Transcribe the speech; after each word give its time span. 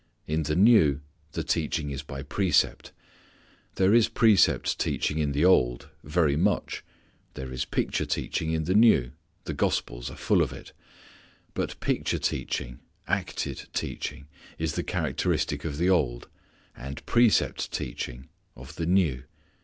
In 0.25 0.41
the 0.41 0.55
New 0.55 1.01
the 1.33 1.43
teaching 1.43 1.91
is 1.91 2.01
by 2.01 2.23
precept. 2.23 2.91
There 3.75 3.93
is 3.93 4.07
precept 4.09 4.79
teaching 4.79 5.19
in 5.19 5.31
the 5.31 5.45
Old; 5.45 5.89
very 6.03 6.35
much. 6.35 6.83
There 7.35 7.53
is 7.53 7.65
picture 7.65 8.07
teaching 8.07 8.51
in 8.51 8.63
the 8.63 8.73
New; 8.73 9.11
the 9.43 9.53
gospels 9.53 10.09
full 10.15 10.41
of 10.41 10.51
it. 10.51 10.73
But 11.53 11.79
picture 11.81 12.17
teaching, 12.17 12.79
acted 13.07 13.67
teaching, 13.73 14.27
is 14.57 14.73
the 14.73 14.81
characteristic 14.81 15.65
of 15.65 15.77
the 15.77 15.91
Old, 15.91 16.27
and 16.75 17.05
precept 17.05 17.71
teaching 17.71 18.27
of 18.55 18.77
the 18.77 18.87
New. 18.87 19.25